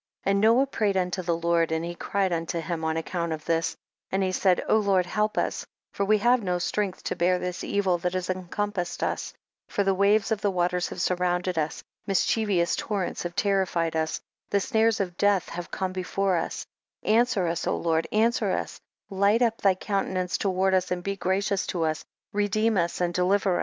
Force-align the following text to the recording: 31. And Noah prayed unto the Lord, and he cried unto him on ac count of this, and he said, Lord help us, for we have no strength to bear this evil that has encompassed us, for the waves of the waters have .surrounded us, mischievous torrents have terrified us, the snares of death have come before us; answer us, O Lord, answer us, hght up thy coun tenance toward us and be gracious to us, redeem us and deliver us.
31. 0.23 0.31
And 0.31 0.41
Noah 0.41 0.65
prayed 0.65 0.97
unto 0.97 1.21
the 1.21 1.37
Lord, 1.37 1.71
and 1.71 1.85
he 1.85 1.93
cried 1.93 2.33
unto 2.33 2.59
him 2.59 2.83
on 2.83 2.97
ac 2.97 3.03
count 3.03 3.31
of 3.31 3.45
this, 3.45 3.75
and 4.11 4.23
he 4.23 4.31
said, 4.31 4.63
Lord 4.67 5.05
help 5.05 5.37
us, 5.37 5.63
for 5.91 6.03
we 6.05 6.17
have 6.17 6.41
no 6.41 6.57
strength 6.57 7.03
to 7.03 7.15
bear 7.15 7.37
this 7.37 7.63
evil 7.63 7.99
that 7.99 8.13
has 8.13 8.27
encompassed 8.27 9.03
us, 9.03 9.31
for 9.67 9.83
the 9.83 9.93
waves 9.93 10.31
of 10.31 10.41
the 10.41 10.49
waters 10.49 10.89
have 10.89 10.99
.surrounded 10.99 11.59
us, 11.59 11.83
mischievous 12.07 12.75
torrents 12.75 13.21
have 13.21 13.35
terrified 13.35 13.95
us, 13.95 14.19
the 14.49 14.59
snares 14.59 14.99
of 14.99 15.17
death 15.17 15.49
have 15.49 15.69
come 15.69 15.91
before 15.91 16.35
us; 16.35 16.65
answer 17.03 17.45
us, 17.45 17.67
O 17.67 17.77
Lord, 17.77 18.07
answer 18.11 18.49
us, 18.49 18.81
hght 19.11 19.43
up 19.43 19.61
thy 19.61 19.75
coun 19.75 20.07
tenance 20.07 20.35
toward 20.39 20.73
us 20.73 20.89
and 20.89 21.03
be 21.03 21.15
gracious 21.15 21.67
to 21.67 21.83
us, 21.83 22.03
redeem 22.33 22.75
us 22.75 23.01
and 23.01 23.13
deliver 23.13 23.59
us. 23.59 23.59